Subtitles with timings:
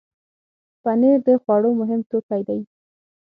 [0.83, 2.59] پنېر د خوړو مهم توکی دی.